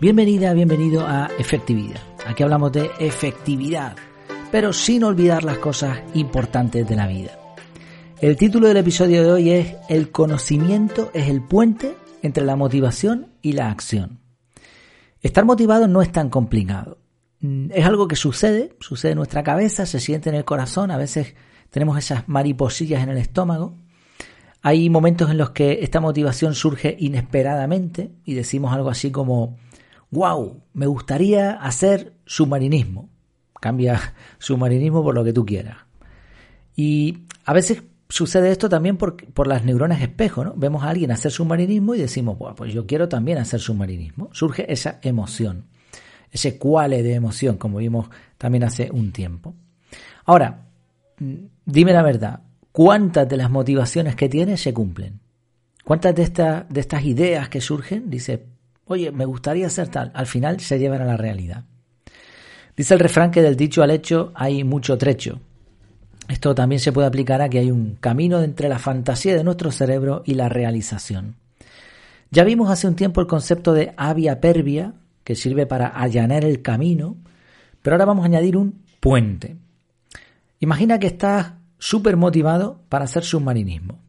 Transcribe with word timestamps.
Bienvenida, 0.00 0.54
bienvenido 0.54 1.06
a 1.06 1.28
Efectividad. 1.38 2.00
Aquí 2.26 2.42
hablamos 2.42 2.72
de 2.72 2.90
efectividad, 3.00 3.96
pero 4.50 4.72
sin 4.72 5.04
olvidar 5.04 5.44
las 5.44 5.58
cosas 5.58 6.00
importantes 6.14 6.88
de 6.88 6.96
la 6.96 7.06
vida. 7.06 7.38
El 8.18 8.38
título 8.38 8.68
del 8.68 8.78
episodio 8.78 9.22
de 9.22 9.30
hoy 9.30 9.50
es 9.50 9.76
El 9.90 10.10
conocimiento 10.10 11.10
es 11.12 11.28
el 11.28 11.42
puente 11.42 11.96
entre 12.22 12.46
la 12.46 12.56
motivación 12.56 13.34
y 13.42 13.52
la 13.52 13.70
acción. 13.70 14.20
Estar 15.20 15.44
motivado 15.44 15.86
no 15.86 16.00
es 16.00 16.10
tan 16.10 16.30
complicado. 16.30 16.96
Mm, 17.40 17.66
es 17.70 17.84
algo 17.84 18.08
que 18.08 18.16
sucede, 18.16 18.74
sucede 18.80 19.12
en 19.12 19.18
nuestra 19.18 19.42
cabeza, 19.42 19.84
se 19.84 20.00
siente 20.00 20.30
en 20.30 20.36
el 20.36 20.46
corazón, 20.46 20.90
a 20.90 20.96
veces 20.96 21.34
tenemos 21.68 21.98
esas 21.98 22.26
mariposillas 22.26 23.02
en 23.02 23.10
el 23.10 23.18
estómago. 23.18 23.76
Hay 24.62 24.88
momentos 24.88 25.30
en 25.30 25.36
los 25.36 25.50
que 25.50 25.80
esta 25.82 26.00
motivación 26.00 26.54
surge 26.54 26.96
inesperadamente 26.98 28.12
y 28.24 28.32
decimos 28.32 28.72
algo 28.72 28.88
así 28.88 29.10
como, 29.10 29.58
wow, 30.10 30.62
me 30.72 30.86
gustaría 30.86 31.52
hacer 31.52 32.14
submarinismo. 32.26 33.08
Cambia 33.60 34.14
submarinismo 34.38 35.02
por 35.02 35.14
lo 35.14 35.24
que 35.24 35.32
tú 35.32 35.44
quieras. 35.44 35.78
Y 36.76 37.26
a 37.44 37.52
veces 37.52 37.82
sucede 38.08 38.50
esto 38.50 38.68
también 38.68 38.96
por, 38.96 39.16
por 39.32 39.46
las 39.46 39.64
neuronas 39.64 40.02
espejo, 40.02 40.44
¿no? 40.44 40.54
Vemos 40.56 40.82
a 40.82 40.90
alguien 40.90 41.12
hacer 41.12 41.30
submarinismo 41.30 41.94
y 41.94 42.00
decimos, 42.00 42.36
pues 42.56 42.72
yo 42.72 42.86
quiero 42.86 43.08
también 43.08 43.38
hacer 43.38 43.60
submarinismo. 43.60 44.30
Surge 44.32 44.70
esa 44.72 44.98
emoción, 45.02 45.66
ese 46.30 46.58
cuale 46.58 47.02
de 47.02 47.14
emoción, 47.14 47.56
como 47.56 47.78
vimos 47.78 48.08
también 48.36 48.64
hace 48.64 48.90
un 48.90 49.12
tiempo. 49.12 49.54
Ahora, 50.24 50.66
mm, 51.18 51.34
dime 51.64 51.92
la 51.92 52.02
verdad, 52.02 52.40
¿cuántas 52.72 53.28
de 53.28 53.36
las 53.36 53.50
motivaciones 53.50 54.16
que 54.16 54.28
tienes 54.28 54.60
se 54.60 54.74
cumplen? 54.74 55.20
¿Cuántas 55.84 56.14
de, 56.14 56.22
estas 56.22 56.68
de 56.68 56.80
estas 56.80 57.04
ideas 57.04 57.48
que 57.48 57.60
surgen, 57.60 58.10
dice, 58.10 58.46
oye, 58.90 59.12
me 59.12 59.24
gustaría 59.24 59.68
hacer 59.68 59.88
tal, 59.88 60.10
al 60.14 60.26
final 60.26 60.58
se 60.58 60.78
llevan 60.78 61.00
a 61.00 61.04
la 61.04 61.16
realidad? 61.16 61.64
Dice 62.76 62.94
el 62.94 63.00
refrán 63.00 63.30
que 63.30 63.40
del 63.40 63.56
dicho 63.56 63.84
al 63.84 63.92
hecho 63.92 64.32
hay 64.34 64.64
mucho 64.64 64.98
trecho. 64.98 65.40
Esto 66.28 66.56
también 66.56 66.80
se 66.80 66.92
puede 66.92 67.06
aplicar 67.06 67.40
a 67.40 67.48
que 67.48 67.60
hay 67.60 67.70
un 67.70 67.96
camino 68.00 68.42
entre 68.42 68.68
la 68.68 68.80
fantasía 68.80 69.36
de 69.36 69.44
nuestro 69.44 69.70
cerebro 69.70 70.22
y 70.26 70.34
la 70.34 70.48
realización. 70.48 71.36
Ya 72.32 72.42
vimos 72.42 72.68
hace 72.68 72.88
un 72.88 72.96
tiempo 72.96 73.20
el 73.20 73.28
concepto 73.28 73.74
de 73.74 73.94
avia 73.96 74.40
pervia, 74.40 74.94
que 75.22 75.36
sirve 75.36 75.66
para 75.66 75.86
allanar 75.86 76.44
el 76.44 76.60
camino, 76.60 77.16
pero 77.82 77.94
ahora 77.94 78.06
vamos 78.06 78.24
a 78.24 78.26
añadir 78.26 78.56
un 78.56 78.82
puente. 78.98 79.56
Imagina 80.58 80.98
que 80.98 81.06
estás 81.06 81.52
súper 81.78 82.16
motivado 82.16 82.82
para 82.88 83.04
hacer 83.04 83.22
submarinismo. 83.22 84.00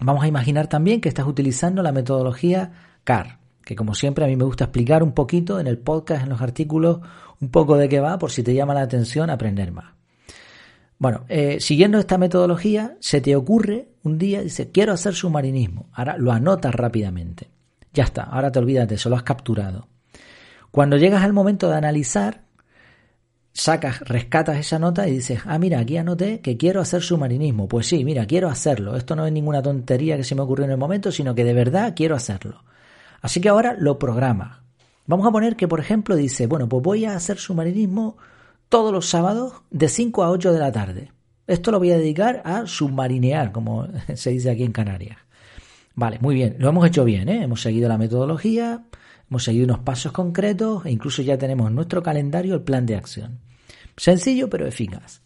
Vamos 0.00 0.24
a 0.24 0.28
imaginar 0.28 0.66
también 0.66 1.00
que 1.00 1.08
estás 1.08 1.26
utilizando 1.26 1.82
la 1.82 1.92
metodología 1.92 2.70
CAR, 3.04 3.38
que 3.68 3.76
como 3.76 3.94
siempre 3.94 4.24
a 4.24 4.28
mí 4.28 4.34
me 4.34 4.44
gusta 4.44 4.64
explicar 4.64 5.02
un 5.02 5.12
poquito 5.12 5.60
en 5.60 5.66
el 5.66 5.76
podcast, 5.76 6.22
en 6.22 6.30
los 6.30 6.40
artículos, 6.40 7.00
un 7.38 7.50
poco 7.50 7.76
de 7.76 7.86
qué 7.86 8.00
va 8.00 8.18
por 8.18 8.30
si 8.30 8.42
te 8.42 8.54
llama 8.54 8.72
la 8.72 8.80
atención 8.80 9.28
aprender 9.28 9.72
más. 9.72 9.92
Bueno, 10.98 11.26
eh, 11.28 11.58
siguiendo 11.60 11.98
esta 11.98 12.16
metodología, 12.16 12.96
se 13.00 13.20
te 13.20 13.36
ocurre 13.36 13.90
un 14.04 14.16
día, 14.16 14.40
dice, 14.40 14.70
quiero 14.70 14.94
hacer 14.94 15.14
submarinismo. 15.14 15.90
Ahora 15.92 16.16
lo 16.16 16.32
anotas 16.32 16.74
rápidamente. 16.74 17.50
Ya 17.92 18.04
está, 18.04 18.22
ahora 18.22 18.50
te 18.50 18.58
olvidas 18.58 18.88
de 18.88 18.94
eso, 18.94 19.10
lo 19.10 19.16
has 19.16 19.22
capturado. 19.22 19.86
Cuando 20.70 20.96
llegas 20.96 21.22
al 21.22 21.34
momento 21.34 21.68
de 21.68 21.76
analizar, 21.76 22.44
sacas, 23.52 24.00
rescatas 24.00 24.56
esa 24.56 24.78
nota 24.78 25.06
y 25.06 25.12
dices, 25.12 25.40
ah, 25.44 25.58
mira, 25.58 25.80
aquí 25.80 25.98
anoté 25.98 26.40
que 26.40 26.56
quiero 26.56 26.80
hacer 26.80 27.02
submarinismo. 27.02 27.68
Pues 27.68 27.86
sí, 27.86 28.02
mira, 28.02 28.24
quiero 28.24 28.48
hacerlo. 28.48 28.96
Esto 28.96 29.14
no 29.14 29.26
es 29.26 29.32
ninguna 29.32 29.60
tontería 29.60 30.16
que 30.16 30.24
se 30.24 30.34
me 30.34 30.40
ocurrió 30.40 30.64
en 30.64 30.70
el 30.70 30.78
momento, 30.78 31.12
sino 31.12 31.34
que 31.34 31.44
de 31.44 31.52
verdad 31.52 31.92
quiero 31.94 32.16
hacerlo. 32.16 32.64
Así 33.20 33.40
que 33.40 33.48
ahora 33.48 33.76
lo 33.78 33.98
programas. 33.98 34.58
Vamos 35.06 35.26
a 35.26 35.30
poner 35.30 35.56
que, 35.56 35.68
por 35.68 35.80
ejemplo, 35.80 36.16
dice, 36.16 36.46
bueno, 36.46 36.68
pues 36.68 36.82
voy 36.82 37.04
a 37.04 37.16
hacer 37.16 37.38
submarinismo 37.38 38.16
todos 38.68 38.92
los 38.92 39.08
sábados 39.08 39.54
de 39.70 39.88
5 39.88 40.22
a 40.22 40.30
8 40.30 40.52
de 40.52 40.58
la 40.58 40.72
tarde. 40.72 41.12
Esto 41.46 41.70
lo 41.70 41.78
voy 41.78 41.92
a 41.92 41.98
dedicar 41.98 42.42
a 42.44 42.66
submarinear, 42.66 43.50
como 43.52 43.88
se 44.14 44.30
dice 44.30 44.50
aquí 44.50 44.64
en 44.64 44.72
Canarias. 44.72 45.18
Vale, 45.94 46.18
muy 46.20 46.34
bien, 46.34 46.56
lo 46.58 46.68
hemos 46.68 46.86
hecho 46.86 47.04
bien, 47.04 47.28
¿eh? 47.28 47.42
hemos 47.42 47.62
seguido 47.62 47.88
la 47.88 47.98
metodología, 47.98 48.84
hemos 49.28 49.42
seguido 49.42 49.64
unos 49.64 49.80
pasos 49.80 50.12
concretos 50.12 50.86
e 50.86 50.92
incluso 50.92 51.22
ya 51.22 51.36
tenemos 51.38 51.68
en 51.68 51.74
nuestro 51.74 52.02
calendario 52.02 52.54
el 52.54 52.62
plan 52.62 52.86
de 52.86 52.94
acción. 52.94 53.40
Sencillo 53.96 54.48
pero 54.48 54.66
eficaz. 54.66 55.22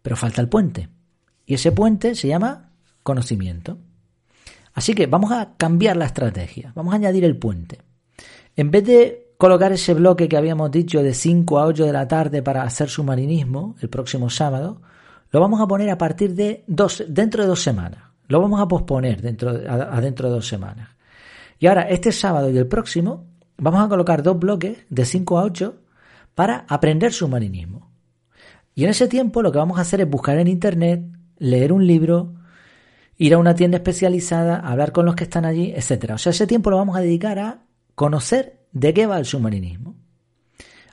Pero 0.00 0.16
falta 0.16 0.40
el 0.40 0.48
puente. 0.48 0.88
Y 1.44 1.54
ese 1.54 1.72
puente 1.72 2.14
se 2.14 2.28
llama 2.28 2.70
conocimiento. 3.02 3.78
Así 4.76 4.92
que 4.92 5.06
vamos 5.06 5.32
a 5.32 5.54
cambiar 5.56 5.96
la 5.96 6.04
estrategia, 6.04 6.70
vamos 6.74 6.92
a 6.92 6.96
añadir 6.96 7.24
el 7.24 7.38
puente. 7.38 7.80
En 8.56 8.70
vez 8.70 8.84
de 8.84 9.32
colocar 9.38 9.72
ese 9.72 9.94
bloque 9.94 10.28
que 10.28 10.36
habíamos 10.36 10.70
dicho 10.70 11.02
de 11.02 11.14
5 11.14 11.58
a 11.58 11.64
8 11.64 11.86
de 11.86 11.92
la 11.94 12.06
tarde 12.06 12.42
para 12.42 12.62
hacer 12.62 12.90
submarinismo 12.90 13.74
el 13.80 13.88
próximo 13.88 14.28
sábado, 14.28 14.82
lo 15.30 15.40
vamos 15.40 15.62
a 15.62 15.66
poner 15.66 15.88
a 15.88 15.96
partir 15.96 16.34
de 16.34 16.62
dos, 16.66 17.02
dentro 17.08 17.42
de 17.42 17.48
dos 17.48 17.62
semanas. 17.62 18.02
Lo 18.28 18.38
vamos 18.38 18.60
a 18.60 18.68
posponer 18.68 19.22
dentro, 19.22 19.48
a, 19.48 19.98
dentro 20.02 20.28
de 20.28 20.34
dos 20.34 20.46
semanas. 20.46 20.90
Y 21.58 21.68
ahora, 21.68 21.88
este 21.88 22.12
sábado 22.12 22.50
y 22.50 22.58
el 22.58 22.66
próximo, 22.66 23.24
vamos 23.56 23.82
a 23.82 23.88
colocar 23.88 24.22
dos 24.22 24.38
bloques 24.38 24.76
de 24.90 25.06
5 25.06 25.38
a 25.38 25.44
8 25.44 25.74
para 26.34 26.66
aprender 26.68 27.14
submarinismo. 27.14 27.90
Y 28.74 28.84
en 28.84 28.90
ese 28.90 29.08
tiempo 29.08 29.40
lo 29.40 29.52
que 29.52 29.58
vamos 29.58 29.78
a 29.78 29.82
hacer 29.82 30.02
es 30.02 30.10
buscar 30.10 30.36
en 30.38 30.48
Internet, 30.48 31.02
leer 31.38 31.72
un 31.72 31.86
libro, 31.86 32.34
ir 33.18 33.34
a 33.34 33.38
una 33.38 33.54
tienda 33.54 33.78
especializada, 33.78 34.58
hablar 34.58 34.92
con 34.92 35.06
los 35.06 35.14
que 35.14 35.24
están 35.24 35.44
allí, 35.44 35.72
etc. 35.74 36.12
O 36.14 36.18
sea, 36.18 36.30
ese 36.30 36.46
tiempo 36.46 36.70
lo 36.70 36.76
vamos 36.76 36.96
a 36.96 37.00
dedicar 37.00 37.38
a 37.38 37.62
conocer 37.94 38.56
¿De 38.76 38.92
qué 38.92 39.06
va 39.06 39.18
el 39.18 39.24
submarinismo? 39.24 39.96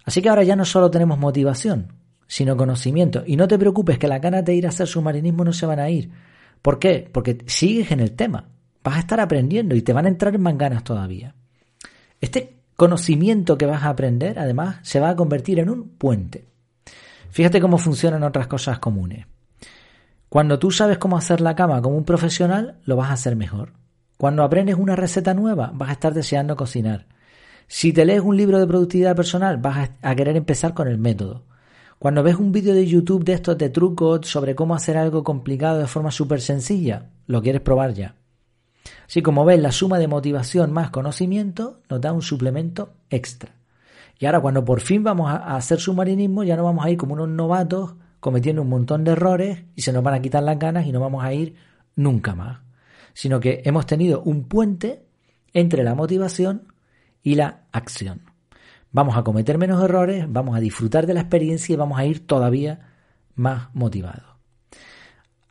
Así 0.05 0.21
que 0.21 0.29
ahora 0.29 0.43
ya 0.43 0.55
no 0.55 0.63
solo 0.63 0.89
tenemos 0.89 1.19
motivación, 1.19 1.91
sino 2.27 2.55
conocimiento. 2.55 3.23
Y 3.27 3.35
no 3.35 3.45
te 3.45 3.59
preocupes 3.59 3.97
que 3.97 4.07
las 4.07 4.21
ganas 4.21 4.45
de 4.45 4.55
ir 4.55 4.65
a 4.65 4.69
hacer 4.69 4.87
submarinismo 4.87 5.43
no 5.43 5.51
se 5.51 5.65
van 5.65 5.81
a 5.81 5.89
ir. 5.89 6.09
¿Por 6.61 6.79
qué? 6.79 7.09
Porque 7.11 7.39
sigues 7.45 7.91
en 7.91 7.99
el 7.99 8.13
tema. 8.13 8.47
Vas 8.85 8.95
a 8.95 8.99
estar 8.99 9.19
aprendiendo 9.19 9.75
y 9.75 9.81
te 9.81 9.91
van 9.91 10.05
a 10.05 10.07
entrar 10.07 10.39
más 10.39 10.57
ganas 10.57 10.85
todavía. 10.85 11.35
Este 12.21 12.61
conocimiento 12.77 13.57
que 13.57 13.65
vas 13.65 13.83
a 13.83 13.89
aprender, 13.89 14.39
además, 14.39 14.77
se 14.83 15.01
va 15.01 15.09
a 15.09 15.15
convertir 15.17 15.59
en 15.59 15.69
un 15.69 15.89
puente. 15.89 16.45
Fíjate 17.31 17.59
cómo 17.59 17.77
funcionan 17.77 18.23
otras 18.23 18.47
cosas 18.47 18.79
comunes. 18.79 19.25
Cuando 20.33 20.57
tú 20.57 20.71
sabes 20.71 20.97
cómo 20.97 21.15
hacer 21.15 21.41
la 21.41 21.55
cama 21.55 21.79
como 21.83 21.95
un 21.95 22.05
profesional, 22.05 22.79
lo 22.85 22.95
vas 22.95 23.11
a 23.11 23.13
hacer 23.13 23.35
mejor. 23.35 23.73
Cuando 24.17 24.41
aprendes 24.41 24.77
una 24.77 24.95
receta 24.95 25.35
nueva, 25.35 25.69
vas 25.75 25.89
a 25.89 25.91
estar 25.91 26.15
deseando 26.15 26.55
cocinar. 26.55 27.05
Si 27.67 27.93
te 27.93 28.03
lees 28.03 28.21
un 28.21 28.35
libro 28.35 28.59
de 28.59 28.65
productividad 28.65 29.15
personal, 29.15 29.57
vas 29.57 29.91
a 30.01 30.15
querer 30.15 30.35
empezar 30.35 30.73
con 30.73 30.87
el 30.87 30.97
método. 30.97 31.43
Cuando 31.99 32.23
ves 32.23 32.37
un 32.37 32.51
vídeo 32.51 32.73
de 32.73 32.87
YouTube 32.87 33.23
de 33.23 33.33
estos 33.33 33.59
de 33.59 33.69
trucos 33.69 34.27
sobre 34.27 34.55
cómo 34.55 34.73
hacer 34.73 34.97
algo 34.97 35.23
complicado 35.23 35.77
de 35.77 35.85
forma 35.85 36.09
súper 36.09 36.41
sencilla, 36.41 37.11
lo 37.27 37.43
quieres 37.43 37.61
probar 37.61 37.93
ya. 37.93 38.15
Así 39.05 39.21
como 39.21 39.45
ves, 39.45 39.61
la 39.61 39.71
suma 39.71 39.99
de 39.99 40.07
motivación 40.07 40.73
más 40.73 40.89
conocimiento 40.89 41.81
nos 41.91 42.01
da 42.01 42.11
un 42.11 42.23
suplemento 42.23 42.95
extra. 43.11 43.51
Y 44.17 44.25
ahora 44.25 44.39
cuando 44.39 44.65
por 44.65 44.81
fin 44.81 45.03
vamos 45.03 45.29
a 45.29 45.55
hacer 45.55 45.79
submarinismo, 45.79 46.43
ya 46.43 46.57
no 46.57 46.63
vamos 46.63 46.83
a 46.83 46.89
ir 46.89 46.97
como 46.97 47.13
unos 47.13 47.29
novatos 47.29 47.93
cometiendo 48.23 48.61
un 48.61 48.69
montón 48.69 49.03
de 49.03 49.11
errores 49.11 49.65
y 49.75 49.81
se 49.81 49.91
nos 49.91 50.01
van 50.01 50.13
a 50.13 50.21
quitar 50.21 50.41
las 50.43 50.57
ganas 50.57 50.85
y 50.85 50.93
no 50.93 51.01
vamos 51.01 51.25
a 51.25 51.33
ir 51.33 51.55
nunca 51.97 52.33
más. 52.33 52.61
Sino 53.13 53.41
que 53.41 53.61
hemos 53.65 53.85
tenido 53.85 54.21
un 54.21 54.45
puente 54.45 55.03
entre 55.51 55.83
la 55.83 55.93
motivación 55.93 56.71
y 57.21 57.35
la 57.35 57.63
acción. 57.73 58.21
Vamos 58.93 59.17
a 59.17 59.23
cometer 59.23 59.57
menos 59.57 59.83
errores, 59.83 60.25
vamos 60.29 60.55
a 60.55 60.61
disfrutar 60.61 61.05
de 61.05 61.15
la 61.15 61.19
experiencia 61.19 61.73
y 61.73 61.75
vamos 61.75 61.99
a 61.99 62.05
ir 62.05 62.25
todavía 62.25 62.93
más 63.35 63.67
motivados. 63.73 64.37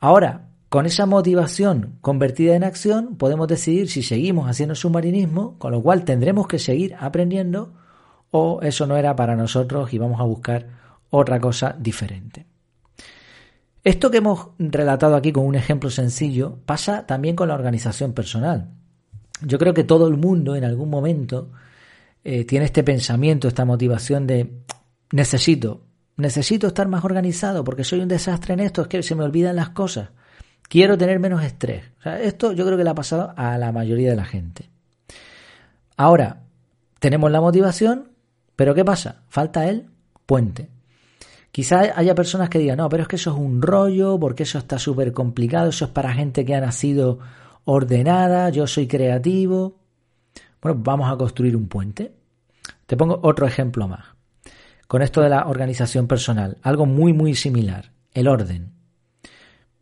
Ahora, 0.01 0.49
con 0.71 0.87
esa 0.87 1.05
motivación 1.05 1.99
convertida 2.01 2.57
en 2.57 2.65
acción, 2.65 3.17
podemos 3.17 3.49
decidir 3.49 3.91
si 3.91 4.03
seguimos 4.03 4.49
haciendo 4.49 4.75
submarinismo, 4.75 5.59
con 5.59 5.73
lo 5.73 5.83
cual 5.83 6.07
tendremos 6.07 6.47
que 6.49 6.59
seguir 6.59 6.97
aprendiendo, 6.99 7.75
o 8.31 8.63
eso 8.63 8.87
no 8.87 8.97
era 8.97 9.15
para 9.15 9.37
nosotros 9.37 9.93
y 9.93 9.99
vamos 9.99 10.23
a 10.23 10.25
buscar 10.25 10.69
otra 11.11 11.39
cosa 11.39 11.77
diferente. 11.79 12.47
Esto 13.85 14.11
que 14.11 14.19
hemos 14.19 14.51
relatado 14.59 15.17
aquí 15.17 15.33
con 15.33 15.45
un 15.45 15.57
ejemplo 15.57 15.91
sencillo 15.91 16.59
pasa 16.67 17.05
también 17.05 17.35
con 17.35 17.49
la 17.49 17.55
organización 17.55 18.13
personal. 18.13 18.71
Yo 19.45 19.59
creo 19.59 19.75
que 19.75 19.83
todo 19.83 20.07
el 20.07 20.17
mundo 20.17 20.55
en 20.55 20.65
algún 20.65 20.89
momento 20.89 21.51
eh, 22.23 22.45
tiene 22.45 22.67
este 22.67 22.85
pensamiento, 22.85 23.49
esta 23.49 23.65
motivación 23.65 24.27
de 24.27 24.63
necesito, 25.11 25.83
necesito 26.17 26.69
estar 26.69 26.87
más 26.87 27.05
organizado 27.05 27.65
porque 27.65 27.83
soy 27.83 28.01
un 28.01 28.09
desastre 28.09 28.55
en 28.55 28.61
esto, 28.61 28.83
es 28.83 28.89
que 28.89 29.03
se 29.03 29.17
me 29.17 29.25
olvidan 29.25 29.57
las 29.57 29.71
cosas. 29.71 30.11
Quiero 30.69 30.97
tener 30.97 31.19
menos 31.19 31.43
estrés. 31.43 31.85
esto 32.21 32.53
yo 32.53 32.65
creo 32.65 32.79
que 32.79 32.85
le 32.85 32.91
ha 32.91 32.95
pasado 32.95 33.35
a 33.37 33.59
la 33.59 33.73
mayoría 33.73 34.11
de 34.11 34.17
la 34.17 34.25
gente. 34.25 34.71
Ahora, 35.97 36.45
tenemos 37.01 37.31
la 37.33 37.41
motivación, 37.41 38.13
pero 38.55 38.75
¿qué 38.75 38.85
pasa? 38.85 39.23
Falta 39.29 39.69
el 39.69 39.91
puente. 40.25 40.69
Quizá 41.53 41.93
haya 41.97 42.15
personas 42.15 42.49
que 42.49 42.59
digan, 42.59 42.79
no, 42.79 42.89
pero 42.89 43.03
es 43.03 43.09
que 43.09 43.17
eso 43.17 43.31
es 43.31 43.37
un 43.37 43.61
rollo, 43.61 44.19
porque 44.19 44.45
eso 44.45 44.57
está 44.57 44.79
súper 44.79 45.13
complicado, 45.13 45.69
eso 45.69 45.85
es 45.85 45.91
para 45.91 46.15
gente 46.15 46.47
que 46.47 46.55
ha 46.55 46.61
nacido 46.61 47.19
ordenada, 47.65 48.49
yo 48.49 48.67
soy 48.67 48.87
creativo. 48.87 49.77
Bueno, 50.63 50.81
vamos 50.83 51.13
a 51.13 51.17
construir 51.17 51.55
un 51.55 51.69
puente. 51.69 52.15
Te 52.87 52.97
pongo 52.97 53.21
otro 53.23 53.47
ejemplo 53.47 53.87
más. 53.87 54.07
Con 54.89 55.03
esto 55.03 55.21
de 55.21 55.29
la 55.29 55.47
organización 55.47 56.07
personal, 56.07 56.57
algo 56.63 56.87
muy, 56.87 57.13
muy 57.13 57.35
similar, 57.35 57.93
el 58.15 58.29
orden. 58.29 58.73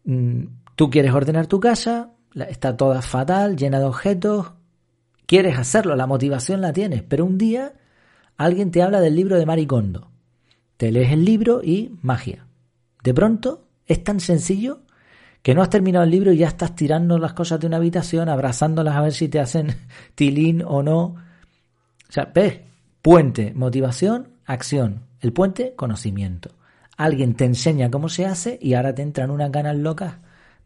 Mm, 0.04 0.44
tú 0.74 0.90
quieres 0.90 1.12
ordenar 1.12 1.46
tu 1.46 1.60
casa, 1.60 2.10
está 2.48 2.76
toda 2.76 3.00
fatal, 3.00 3.56
llena 3.56 3.78
de 3.78 3.84
objetos, 3.84 4.52
quieres 5.26 5.56
hacerlo, 5.58 5.94
la 5.94 6.08
motivación 6.08 6.60
la 6.60 6.72
tienes, 6.72 7.02
pero 7.02 7.24
un 7.24 7.38
día 7.38 7.74
alguien 8.36 8.72
te 8.72 8.82
habla 8.82 9.00
del 9.00 9.14
libro 9.14 9.38
de 9.38 9.46
Maricondo. 9.46 10.09
Te 10.80 10.90
lees 10.90 11.12
el 11.12 11.26
libro 11.26 11.60
y 11.62 11.98
magia. 12.00 12.46
De 13.04 13.12
pronto 13.12 13.68
es 13.84 14.02
tan 14.02 14.18
sencillo 14.18 14.80
que 15.42 15.54
no 15.54 15.60
has 15.60 15.68
terminado 15.68 16.06
el 16.06 16.10
libro 16.10 16.32
y 16.32 16.38
ya 16.38 16.48
estás 16.48 16.74
tirando 16.74 17.18
las 17.18 17.34
cosas 17.34 17.60
de 17.60 17.66
una 17.66 17.76
habitación, 17.76 18.30
abrazándolas 18.30 18.96
a 18.96 19.02
ver 19.02 19.12
si 19.12 19.28
te 19.28 19.40
hacen 19.40 19.76
tilín 20.14 20.62
o 20.66 20.82
no. 20.82 21.02
O 21.02 21.16
sea, 22.08 22.32
ves, 22.34 22.60
puente, 23.02 23.52
motivación, 23.54 24.28
acción. 24.46 25.02
El 25.20 25.34
puente, 25.34 25.74
conocimiento. 25.76 26.52
Alguien 26.96 27.34
te 27.34 27.44
enseña 27.44 27.90
cómo 27.90 28.08
se 28.08 28.24
hace 28.24 28.58
y 28.58 28.72
ahora 28.72 28.94
te 28.94 29.02
entran 29.02 29.30
unas 29.30 29.52
ganas 29.52 29.76
locas 29.76 30.14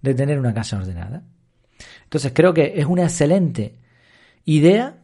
de 0.01 0.15
tener 0.15 0.39
una 0.39 0.55
casa 0.55 0.77
ordenada. 0.77 1.25
Entonces 2.05 2.31
creo 2.33 2.55
que 2.55 2.75
es 2.77 2.87
una 2.87 3.03
excelente 3.03 3.75
idea 4.45 4.97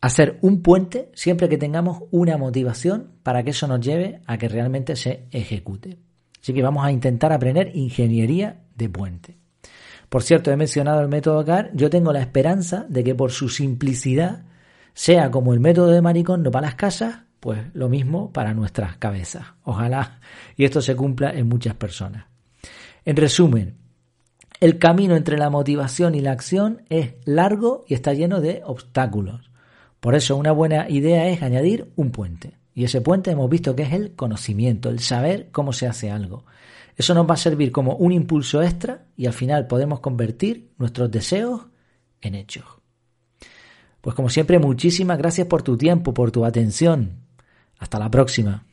hacer 0.00 0.38
un 0.40 0.62
puente 0.62 1.10
siempre 1.14 1.48
que 1.48 1.58
tengamos 1.58 2.04
una 2.10 2.38
motivación 2.38 3.12
para 3.22 3.42
que 3.42 3.50
eso 3.50 3.66
nos 3.66 3.80
lleve 3.80 4.20
a 4.26 4.38
que 4.38 4.48
realmente 4.48 4.96
se 4.96 5.26
ejecute. 5.30 5.98
Así 6.40 6.54
que 6.54 6.62
vamos 6.62 6.84
a 6.84 6.92
intentar 6.92 7.32
aprender 7.32 7.70
ingeniería 7.74 8.62
de 8.74 8.88
puente. 8.88 9.36
Por 10.08 10.22
cierto, 10.22 10.50
he 10.50 10.56
mencionado 10.56 11.00
el 11.00 11.08
método 11.08 11.44
CAR. 11.44 11.70
Yo 11.74 11.90
tengo 11.90 12.12
la 12.12 12.20
esperanza 12.20 12.86
de 12.88 13.04
que 13.04 13.14
por 13.14 13.30
su 13.30 13.48
simplicidad 13.48 14.42
sea 14.92 15.30
como 15.30 15.52
el 15.54 15.60
método 15.60 15.88
de 15.88 16.02
Maricondo 16.02 16.50
para 16.50 16.66
las 16.66 16.74
casas, 16.74 17.20
pues 17.38 17.60
lo 17.74 17.88
mismo 17.88 18.32
para 18.32 18.54
nuestras 18.54 18.96
cabezas. 18.96 19.46
Ojalá 19.64 20.20
y 20.56 20.64
esto 20.64 20.82
se 20.82 20.96
cumpla 20.96 21.30
en 21.30 21.48
muchas 21.48 21.74
personas. 21.74 22.26
En 23.04 23.16
resumen, 23.16 23.76
el 24.60 24.78
camino 24.78 25.16
entre 25.16 25.38
la 25.38 25.48
motivación 25.48 26.14
y 26.14 26.20
la 26.20 26.32
acción 26.32 26.82
es 26.88 27.14
largo 27.24 27.84
y 27.86 27.94
está 27.94 28.12
lleno 28.12 28.40
de 28.40 28.62
obstáculos. 28.64 29.49
Por 30.00 30.14
eso 30.14 30.36
una 30.36 30.52
buena 30.52 30.88
idea 30.88 31.28
es 31.28 31.42
añadir 31.42 31.92
un 31.96 32.10
puente. 32.10 32.58
Y 32.74 32.84
ese 32.84 33.00
puente 33.00 33.30
hemos 33.30 33.50
visto 33.50 33.76
que 33.76 33.82
es 33.82 33.92
el 33.92 34.14
conocimiento, 34.14 34.88
el 34.88 35.00
saber 35.00 35.50
cómo 35.52 35.72
se 35.72 35.86
hace 35.86 36.10
algo. 36.10 36.44
Eso 36.96 37.14
nos 37.14 37.28
va 37.28 37.34
a 37.34 37.38
servir 37.38 37.72
como 37.72 37.96
un 37.96 38.12
impulso 38.12 38.62
extra 38.62 39.06
y 39.16 39.26
al 39.26 39.32
final 39.32 39.66
podemos 39.66 40.00
convertir 40.00 40.70
nuestros 40.78 41.10
deseos 41.10 41.62
en 42.20 42.34
hechos. 42.34 42.64
Pues 44.00 44.16
como 44.16 44.30
siempre, 44.30 44.58
muchísimas 44.58 45.18
gracias 45.18 45.46
por 45.46 45.62
tu 45.62 45.76
tiempo, 45.76 46.14
por 46.14 46.30
tu 46.30 46.44
atención. 46.44 47.20
Hasta 47.78 47.98
la 47.98 48.10
próxima. 48.10 48.64